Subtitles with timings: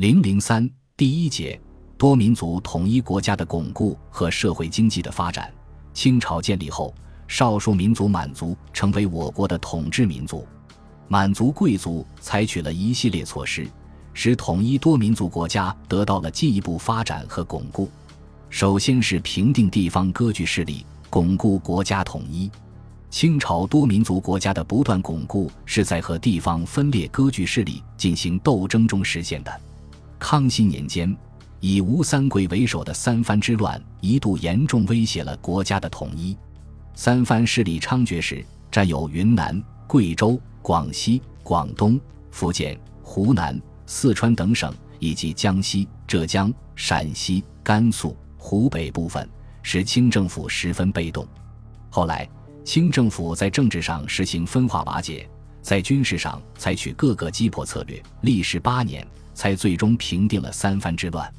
[0.00, 1.60] 零零三第一节
[1.98, 5.52] 多民族统一国家的巩固和社会经济的发展。
[5.92, 6.94] 清朝建立后，
[7.28, 10.48] 少数民族满族成为我国的统治民族。
[11.06, 13.68] 满族贵族采取了一系列措施，
[14.14, 17.86] 使统一多民族国家得到了进一步发展和巩固。
[18.48, 22.50] 首先是平定地方割据势力，巩固国家统一。
[23.10, 29.60] 清朝多民族国家的不断巩固，是在和地方分裂割据势力进行斗争中实现的。
[30.20, 31.16] 康熙年间，
[31.60, 36.36] 以吴三桂为首的三藩之乱一度严重威胁了国家的统一。
[36.94, 41.98] 三藩势力猖獗时，占有云南、贵州、广西、广东、
[42.30, 49.26] 福建、湖南、四川等省，以及江西、浙江、陕西、甘肃、湖北部分，
[49.62, 51.26] 使清政府十分被动。
[51.88, 52.28] 后来，
[52.62, 55.28] 清政府在政治上实行分化瓦解，
[55.62, 59.04] 在军事上采取各个击破策略，历时八年。
[59.40, 61.32] 才最终平定了三藩之乱。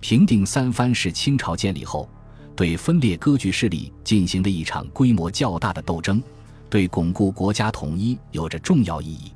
[0.00, 2.06] 平定三藩是清朝建立后
[2.54, 6.22] 对分裂割据势力进行的一场规模较大的斗争，
[6.68, 9.32] 对巩固国家统一有着重要意义。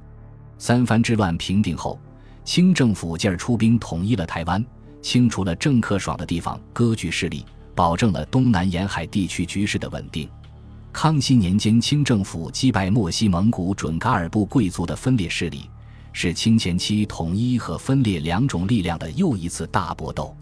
[0.59, 1.99] 三藩之乱平定后，
[2.45, 4.63] 清政府进而出兵统一了台湾，
[5.01, 10.29] 清除了郑克爽的地方割据势力，保证了东南沿海地区局势的稳定。
[10.93, 15.63] 康熙年间，清政府击败漠西蒙古准噶尔部贵族的分裂势力。
[16.13, 20.37] 是清前期统一和分裂两种力量的又一次大搏斗。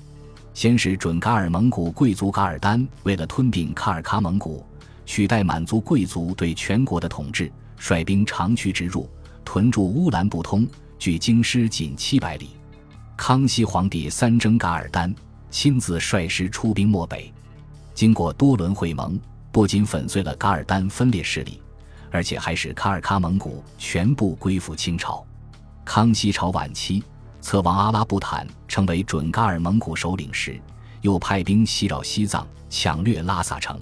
[0.53, 4.67] 先是准噶尔蒙古贵族噶尔丹为了吞并喀尔喀蒙古，
[5.07, 9.09] 取代满族贵族对全国的统治，率兵长驱直入，
[9.45, 10.67] 屯驻乌兰布通，
[10.98, 12.51] 距京师仅七百里。
[13.17, 15.15] 康熙皇帝三征噶尔丹，
[15.51, 17.33] 亲自率师出兵漠北，
[17.95, 19.19] 经过多轮会盟，
[19.53, 21.63] 不仅粉碎了噶尔丹分裂势力，
[22.11, 25.25] 而且还使喀尔喀蒙古全部归附清朝。
[25.92, 27.02] 康熙朝晚期，
[27.41, 30.56] 策王阿拉布坦成为准噶尔蒙古首领时，
[31.00, 33.77] 又派兵袭扰西藏，抢掠拉萨城。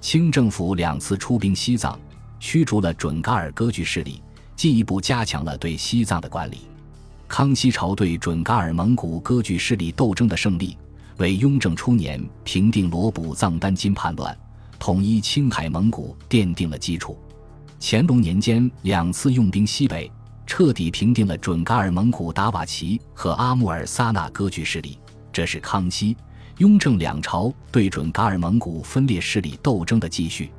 [0.00, 1.98] 清政府两次出兵西藏，
[2.38, 4.22] 驱逐了准噶尔割据势力，
[4.54, 6.58] 进一步加强了对西藏的管理。
[7.26, 10.78] 康熙朝对准噶尔蒙古割据势力斗争的胜利，
[11.16, 14.38] 为雍正初年平定罗卜藏丹津叛乱、
[14.78, 17.18] 统一青海蒙古奠定了基础。
[17.80, 20.08] 乾隆年间两次用兵西北。
[20.54, 24.98] 彻底平定了准噶尔蒙古达瓦齐和阿穆尔萨纳割据势力，
[25.32, 26.14] 这是康熙、
[26.58, 30.50] 雍正两朝对准噶尔蒙古分裂势力斗争的继续。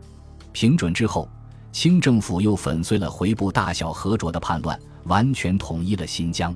[0.51, 1.29] 平准之后，
[1.71, 6.55] 清政府又粉碎了回部大小和卓的叛乱，完全统一了新疆。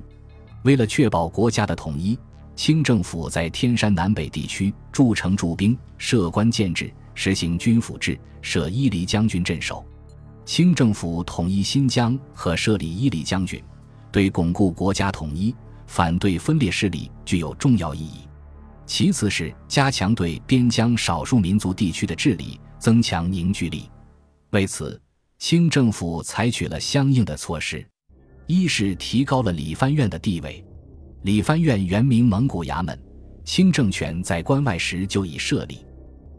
[0.64, 2.18] 为了确保国家的统一，
[2.56, 9.86] 清政府在天山南北地区筑城驻兵，设官建制，实行军府制，设伊犁将军镇守。
[10.48, 13.62] 清政府统一新疆和设立伊犁将军，
[14.10, 15.54] 对巩固国家统一、
[15.86, 18.26] 反对分裂势力具有重要意义。
[18.86, 23.90] 其次是加强对边疆少数民族地区的治理，增强凝聚力。
[24.48, 24.98] 为此，
[25.38, 27.86] 清政府采取了相应的措施：
[28.46, 30.64] 一是提高了理藩院的地位。
[31.24, 32.98] 理藩院原名蒙古衙门，
[33.44, 35.84] 清政权在关外时就已设立。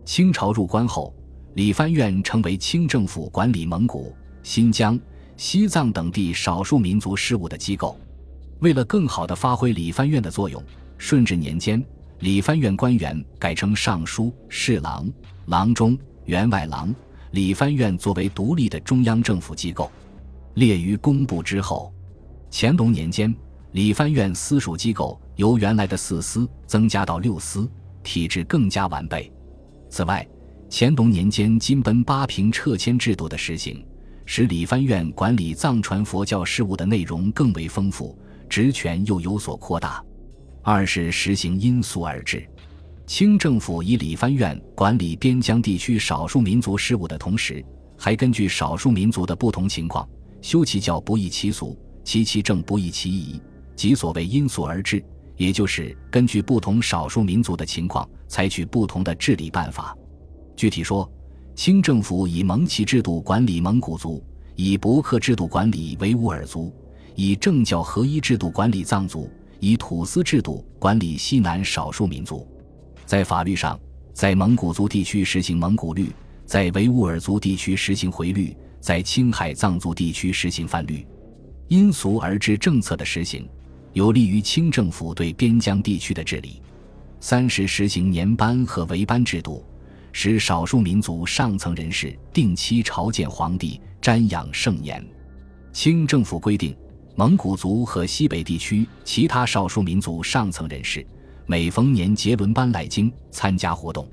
[0.03, 1.14] 清朝入关后。
[1.55, 4.99] 理藩院成为清政府管理蒙古、新疆、
[5.35, 7.99] 西藏等地少数民族事务的机构。
[8.59, 10.63] 为了更好地发挥理藩院的作用，
[10.97, 11.83] 顺治年间，
[12.19, 15.09] 理藩院官员改称尚书、侍郎、
[15.47, 16.93] 郎中、员外郎。
[17.31, 19.91] 理藩院作为独立的中央政府机构，
[20.55, 21.93] 列于工部之后。
[22.51, 23.33] 乾隆年间，
[23.73, 27.69] 理藩院司属机构由原来的四司增加到六司，
[28.01, 29.31] 体制更加完备。
[29.89, 30.27] 此外，
[30.72, 33.84] 乾隆年间，金奔八平撤迁制度的实行，
[34.25, 40.03] 使理藩院管理藏传佛教事务的内容更为丰富，职权又有所扩大。
[40.62, 42.47] 二是实行因俗而治，
[43.08, 47.66] 清政府以理藩院管理边疆地区少数民族事务的同时，
[47.97, 50.08] 还根据少数民族的不同情况，
[50.40, 53.41] 修其教不异其俗，其其政不异其宜，
[53.75, 55.03] 即所谓因俗而治，
[55.35, 59.97] 也就是根据不同少数民族的情况，采取不同的治理办法。
[60.59, 61.09] 具体说，
[61.56, 64.22] 清政府以蒙旗制度管理蒙古族，
[64.58, 66.76] 以伯克制度管理维吾尔族，
[67.16, 72.46] 以政教合一制度管理藏族，以土司制度管理西南少数民族。
[73.06, 73.79] 在法律上，
[74.14, 76.11] 在蒙古族地区实行蒙古律，
[76.46, 81.08] 在维吾尔族地区实行回律，在青海藏族地区实行藩律。
[81.70, 83.47] 因俗而治政策的实行，
[83.94, 86.62] 有利于清政府对边疆地区的治理。
[87.22, 89.66] 三是实行年班和围班制度。
[90.11, 95.06] 使少数民族上层人士定期朝见皇帝，瞻仰圣颜。
[95.72, 96.76] 清政府规定，
[97.16, 101.06] 蒙古族和西北地区其他少数民族上层人士，
[101.46, 104.06] 每逢年节轮班来京参加活动；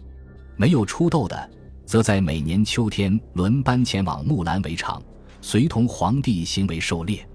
[0.56, 1.50] 没有出斗的，
[1.84, 5.02] 则在每年秋天轮班前往木兰围场，
[5.40, 7.26] 随同皇帝行为狩猎。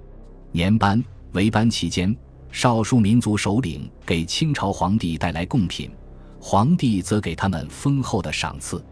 [0.52, 1.04] 年班、
[1.34, 2.16] 围班期间，
[2.52, 5.90] 少数民族首领给清朝皇帝带来贡品，
[6.44, 8.84] 皇帝则给他们丰厚的赏赐。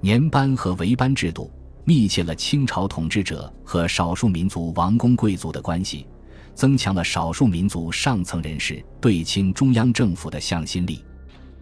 [0.00, 1.50] 年班和围班制度
[1.84, 6.06] 密切了清朝统治者和少数民族王公贵族的关系，
[6.54, 11.04] 增强了少数民族上层人士对清中央政府的向心力。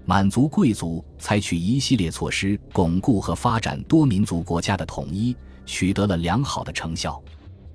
[0.06, 5.36] 满族贵族采取一系列措施，巩固和发展多民族国家的统一，
[5.66, 7.22] 取得了良好的成效。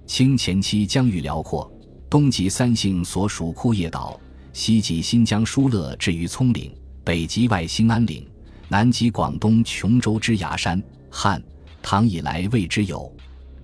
[0.08, 1.72] 清前期疆域辽阔，
[2.10, 4.19] 东及三星所属库页岛，
[4.52, 8.27] 西及新疆疏勒至于葱岭，北极外兴安岭，
[8.68, 11.42] 南极广东琼州之崖山，汉、
[11.81, 13.12] 唐以来未之有。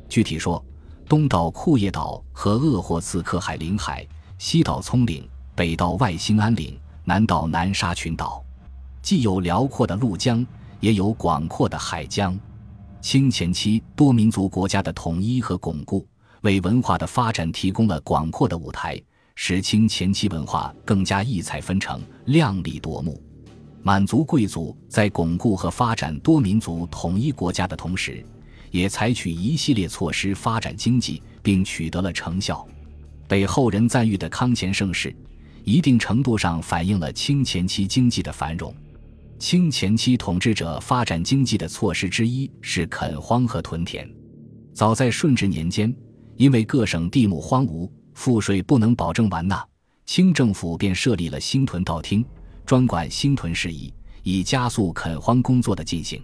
[0.10, 0.63] 具体说，
[1.07, 4.06] 东到库页岛和鄂霍次克海领海，
[4.39, 8.44] 西到葱岭，北到外兴安岭，南到南沙群岛，
[9.04, 10.45] 既有辽阔的陆江，
[10.80, 12.38] 也有广阔的海疆。
[13.01, 16.06] 清前期多民族国家的统一和巩固。
[16.42, 19.01] 为文化的发展提供了广阔的舞台，
[19.36, 23.22] 使清前期文化更加异彩纷呈、亮丽夺目。
[23.83, 28.24] 满族贵族在巩固和发展多民族统一国家的同时，
[28.71, 32.68] 也采取一系列措施发展经济，并取得了成效。
[33.27, 35.15] 被后人赞誉的康乾盛世，
[35.63, 38.74] 一定程度上反映了清前期经济的繁荣。
[39.39, 44.09] 清前期统治者发展经济的措施之一是垦荒和屯田。
[44.74, 45.95] 早在顺治年间。
[46.38, 49.68] 因为各省地亩荒芜，赋税不能保证完纳，
[50.06, 52.24] 清政府便设立了兴屯道厅，
[52.68, 53.94] 专管兴屯事宜，
[54.24, 56.22] 以加速垦荒工作的进行。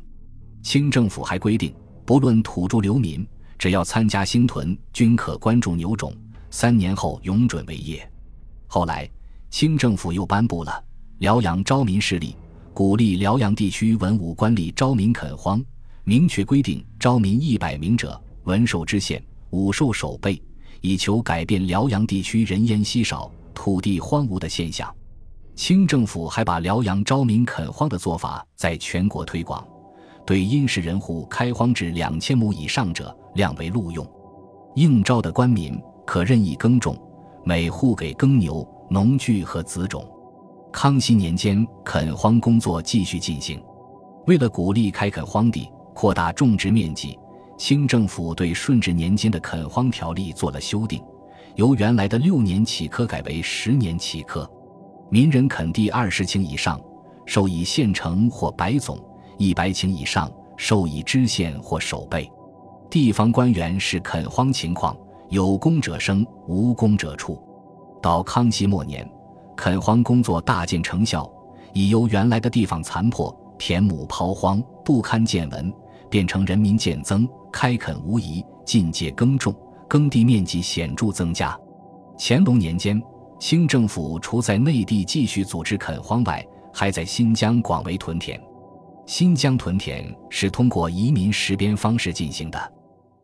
[0.62, 1.74] 清政府还规定，
[2.06, 3.26] 不论土著流民，
[3.58, 6.14] 只要参加兴屯，均可关注牛种，
[6.50, 8.06] 三年后永准为业。
[8.68, 9.10] 后来，
[9.50, 10.72] 清政府又颁布了
[11.20, 12.36] 《辽阳招民事例》，
[12.74, 15.64] 鼓励辽阳地区文武官吏招民垦荒，
[16.04, 19.24] 明确规定招民一百名者，文寿知县。
[19.52, 20.42] 武寿守备，
[20.82, 24.94] 以求改变辽阳地区人烟稀少、土地荒芜的现象。
[25.56, 29.66] 清政府还把辽阳招民垦荒的做法在全国推广，
[30.26, 34.06] 对殷实人户开荒至两千亩以上者，量为录用。
[34.76, 36.98] 应招的官民可任意耕种，
[37.46, 40.04] 每户给耕牛、农具和子种。
[40.72, 43.64] 康熙年间，垦荒工作继续进行。
[44.26, 47.18] 为了鼓励开垦荒地，扩大种植面积。
[47.56, 51.00] 清政府对顺治年间的垦荒条例做了修订，
[51.56, 54.50] 由原来的六年起科改为十年起科。
[55.14, 56.82] 民人垦地二十顷以上，
[57.28, 58.98] 授以县城或白总；
[59.38, 60.28] 一百顷以上，
[60.58, 62.28] 授以知县或守备。
[62.90, 64.98] 地方官员视垦荒情况，
[65.30, 67.40] 有功者升，无功者处。
[68.02, 69.08] 到康熙末年，
[69.56, 71.32] 垦荒工作大见成效，
[71.74, 75.72] 已由原来的地方残破、田亩抛荒、不堪见闻，
[76.10, 77.30] 变成人民渐增。
[77.52, 79.54] 开垦无疑，进界耕种，
[79.88, 81.56] 耕地面积显著增加。
[82.18, 83.00] 乾隆年间，
[83.40, 88.42] 清政府除在内地继续组织垦荒外，还在新疆广为屯田。
[89.06, 92.74] 新疆屯田是通过移民实边方式进行的。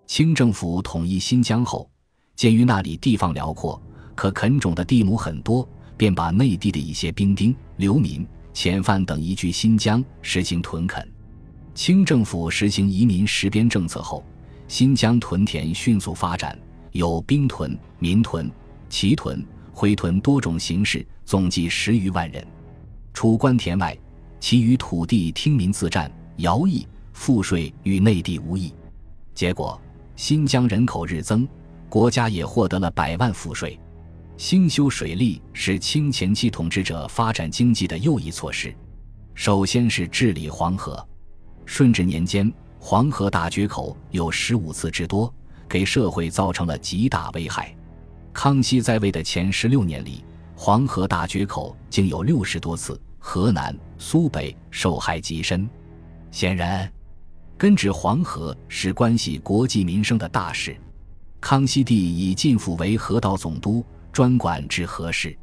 [0.07, 1.89] 清政府统一新疆后，
[2.35, 3.81] 鉴于那里地方辽阔，
[4.13, 11.07] 可垦种的地亩很多，便把内地的一些兵丁、流民、遣犯等移居新疆，实行屯垦。
[11.74, 14.22] 清政府实行移民实边政策后，
[14.67, 16.60] 新疆屯田迅速发展，
[16.91, 18.51] 有兵屯、民屯、
[18.89, 19.45] 旗屯、
[19.79, 22.45] 回屯多种形式，总计十余万人。
[23.13, 23.98] 除官田外，
[24.38, 28.74] 其余土地听民自占，徭役、赋税与内地无异。
[29.33, 29.79] 结果，
[30.17, 31.48] 新疆人口日增，
[31.88, 33.79] 国家也获得了百万赋税。
[34.36, 38.75] 兴修水利是清前期统治者发展经济的又一措施。
[39.33, 41.07] 首先是治理黄河。
[41.65, 45.33] 顺治年间，黄河大决口有十五次之多，
[45.69, 47.74] 给社会造成了极大危害。
[48.41, 50.24] 康熙在位的前十六年里，
[50.55, 55.69] 黄河大决口竟有六十多次，河南、苏北受害极深。
[56.31, 56.89] 显然，
[57.58, 60.74] 根治黄河是关系国计民生的大事。
[61.41, 65.38] 康熙帝以晋府为河道总督，专管治河事。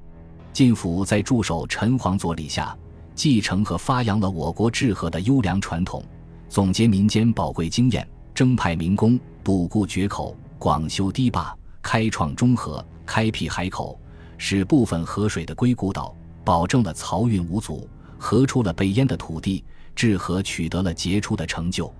[0.54, 2.74] 晋府在助手陈皇佐理下，
[3.14, 6.02] 继承和发扬了我国治河的优良传统。
[6.48, 11.54] 总结民间宝贵经验，征派民工堵固决口，广修堤坝，
[11.86, 13.96] 开创中河，开辟海口，
[14.38, 16.12] 使部分河水的归故岛，
[16.44, 17.88] 保证了漕运无阻，
[18.18, 19.64] 河出了被淹的土地，
[19.94, 21.94] 治河取得了杰出的成就。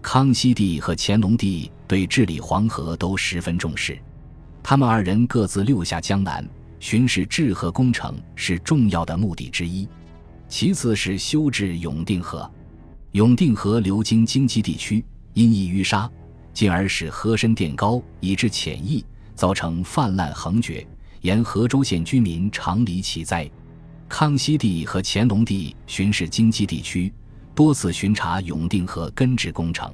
[0.00, 3.98] 康熙帝和乾隆帝对治理黄河都十分重视。
[4.62, 6.48] 他们二人各自六下江南，
[6.78, 9.88] 巡视治河工程是重要的目的之一。
[10.48, 12.48] 其次是修治永定河。
[13.10, 16.08] 永定河流经京畿地区，因易淤沙，
[16.52, 20.86] 进而使河身垫高，以致浅溢，造成泛滥横绝，
[21.20, 23.50] 沿河州县居民常离其灾。
[24.08, 27.12] 康熙帝和乾隆帝巡视京畿地区，
[27.54, 29.92] 多次巡查永定河根治工程。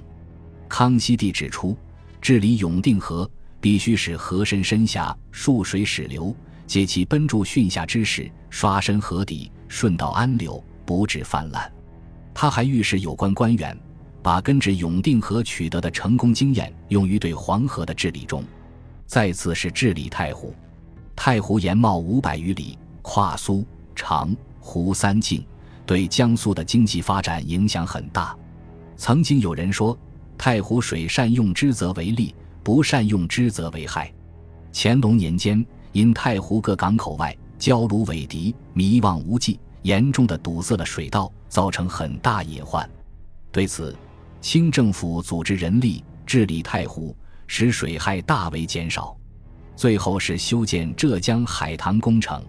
[0.69, 1.77] 康熙帝指出，
[2.21, 3.29] 治理永定河
[3.61, 6.35] 必须使河身深下，数水始流，
[6.67, 11.73] 借其奔注汛下之势，刷深河底，顺道安流，不致泛滥。
[12.35, 13.77] 他还预示有关官员，
[14.23, 18.45] 把根治永定河取得的成功经验用于对黄河的治理中。
[19.11, 20.55] 再次是治理太湖，
[21.17, 25.45] 太湖沿茂五百余里，跨苏、长、湖三境，
[25.85, 28.39] 对江苏的经济发展影响很大。
[28.97, 29.99] 曾经有人说，
[30.39, 34.15] 太湖水善用之则为利，不善用之则为害。
[34.73, 39.59] 乾隆年间，因太湖各港口外礁芦尾敌，迷望无际。
[39.83, 42.89] 严重的堵塞了水道，造成很大隐患。
[43.51, 43.93] 对此，
[44.41, 47.13] 清政府组织人力治理太湖，
[47.53, 49.15] 使水害大为减少。
[49.75, 52.41] 最后是修建浙江海棠工程。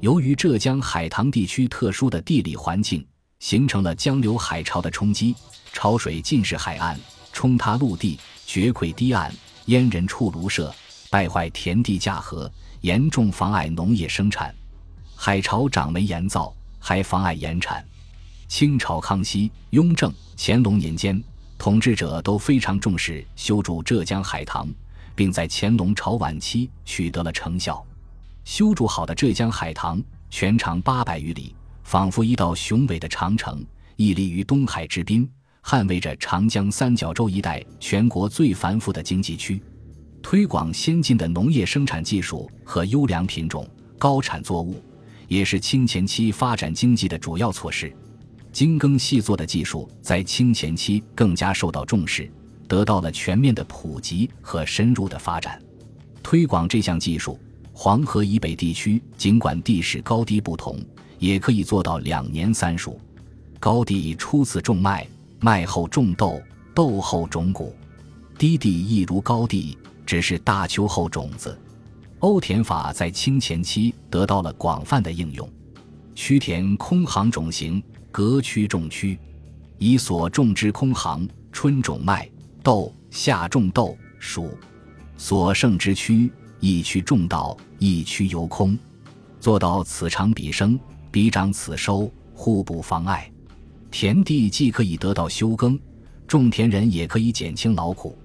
[0.00, 3.06] 由于浙江海棠地区特殊的地理环境，
[3.38, 5.36] 形成了江流海潮的冲击，
[5.72, 6.98] 潮水浸蚀海岸，
[7.32, 9.32] 冲塌陆地，决溃堤岸，
[9.66, 10.74] 淹人畜庐舍，
[11.08, 12.50] 败坏田地架河，
[12.80, 14.52] 严重妨碍农业生产。
[15.14, 17.84] 海潮涨为盐造，还妨碍盐产。
[18.48, 21.22] 清朝康熙、雍正、乾隆年间，
[21.56, 24.68] 统治者都非常重视修筑浙江海棠，
[25.14, 27.84] 并在乾隆朝晚期取得了成效。
[28.44, 33.64] 修筑好的浙江海棠，全长八百余里，仿佛一道雄伟的长城，
[33.96, 35.26] 屹立于东海之滨，
[35.64, 39.62] 捍卫着长江三角洲一带全国最繁复的经济区，
[40.22, 43.66] 推广先进的农业生产技术和优良品种、
[43.98, 44.82] 高产作物。
[45.26, 47.90] 也是清前期发展经济的主要措施。
[48.54, 52.30] 精耕细作的技术在清前期更加受到重视，
[52.68, 55.60] 得到了全面的普及和深入的发展。
[56.22, 57.36] 推广这项技术，
[57.72, 60.78] 黄河以北地区尽管地势高低不同，
[61.18, 62.96] 也可以做到两年三熟。
[63.58, 65.04] 高地初次种麦，
[65.40, 66.40] 麦后种豆，
[66.72, 67.74] 豆后种谷；
[68.38, 71.58] 低地亦如高地，只是大秋后种子。
[72.20, 75.50] 欧田法在清前期得到了广泛的应用，
[76.14, 77.82] 区田空行种型，
[78.14, 79.18] 隔区种区，
[79.76, 82.30] 以所种之空行，春种麦
[82.62, 84.48] 豆，夏种豆黍；
[85.16, 86.30] 所剩之区，
[86.60, 88.78] 一区种稻，一区游空，
[89.40, 90.78] 做到此长彼生，
[91.10, 93.28] 彼长此收，互不妨碍。
[93.90, 95.76] 田地既可以得到休耕，
[96.24, 98.16] 种田人也可以减轻劳苦。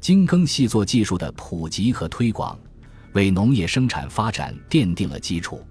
[0.00, 2.58] 精耕细作技术的普及和推广。
[3.12, 5.62] 为农业生产发展奠定了基础。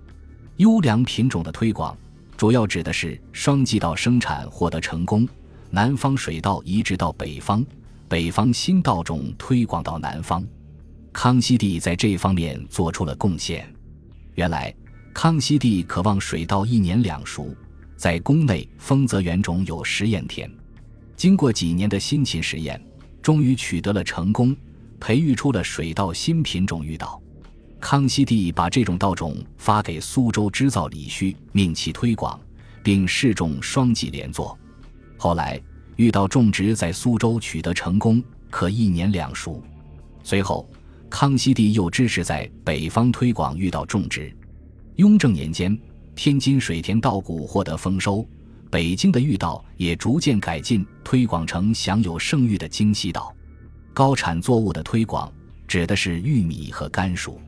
[0.55, 1.95] 优良品种的推广，
[2.37, 5.27] 主要指的是双季稻生产获得成功，
[5.71, 7.65] 南方水稻移植到北方，
[8.07, 10.45] 北方新稻种推广到南方。
[11.11, 13.67] 康熙帝在这方面做出了贡献。
[14.35, 14.71] 原来，
[15.15, 17.55] 康熙帝渴望水稻一年两熟，
[17.95, 20.47] 在宫内丰泽园中有实验田，
[21.15, 22.79] 经过几年的辛勤实验，
[23.19, 24.55] 终于取得了成功，
[24.99, 27.19] 培育出了水稻新品种玉稻。
[27.79, 32.39] 康熙帝把这种稻种发给苏州织造李旭，命其推广，
[32.83, 34.57] 并试种双季连作。
[35.17, 35.61] 后来，
[35.95, 39.63] 玉稻种植在苏州取得成功，可一年两熟。
[40.23, 40.67] 随后，
[41.09, 44.35] 康熙帝又支持在北方推广玉稻种植。
[44.95, 45.79] 雍正年间，
[46.15, 48.27] 天津水田稻谷获得丰收，
[48.71, 53.33] 北京的玉稻也逐渐改进，推广成享有盛誉的京西稻。
[53.93, 55.31] 高产作物的推广，
[55.67, 57.39] 指的是玉米和甘薯。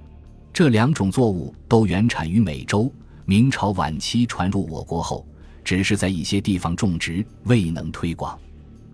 [0.60, 2.92] 这两种作物都原产于美洲。
[3.24, 5.26] 明朝晚期传入我国后，
[5.64, 8.38] 只是在一些地方种植，未能推广。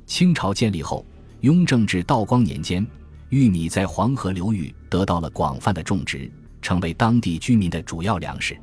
[0.06, 1.04] 清朝建立后，
[1.42, 2.86] 雍正至道光年间，
[3.30, 6.32] 玉米在黄河流域得到了广泛的种植，
[6.62, 8.56] 成为当地居民的主要粮食。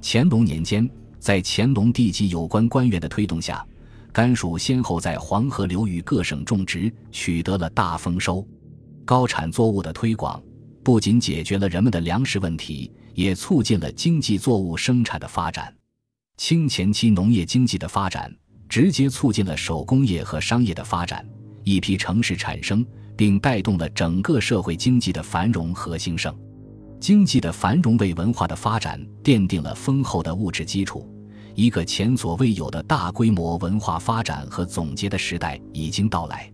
[0.00, 0.88] 乾隆年间，
[1.18, 3.66] 在乾隆帝及有关官员的推动下，
[4.12, 8.46] 甘薯先后在黄河流域各省种植，取得了大丰收。
[9.04, 10.40] 高产作物的推广。
[10.86, 15.74] 不仅解决了人们的粮食问题，也促进了经济作物生产的发展。
[16.36, 18.32] 清前期农业经济的发展，
[18.68, 21.28] 直接促进了手工业和商业的发展，
[21.64, 26.32] 一批城市产生，并带动了整个社会经济的繁荣和兴盛。
[27.00, 31.04] 经济的繁荣为文化的发展奠定了丰厚的物质基础。
[31.56, 36.48] 一个前所未有的大规模文化发展和总结的时代已经到来。